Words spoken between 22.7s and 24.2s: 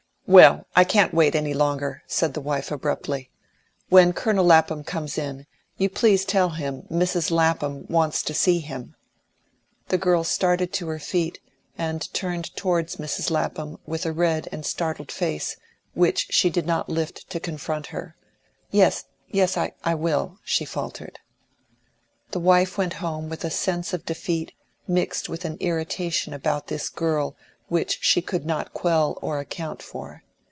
went home with a sense of